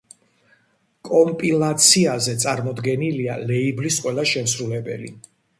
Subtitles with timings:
[1.09, 5.17] კომპილაციაზე წარმოდგენილია ლეიბლის ყველა შემსრულებელი.